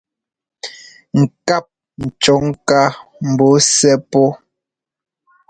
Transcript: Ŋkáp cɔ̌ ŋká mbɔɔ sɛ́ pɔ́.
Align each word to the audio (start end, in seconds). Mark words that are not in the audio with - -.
Ŋkáp 1.21 1.65
cɔ̌ 2.21 2.37
ŋká 2.49 2.81
mbɔɔ 3.31 3.55
sɛ́ 3.75 3.95
pɔ́. 4.11 4.27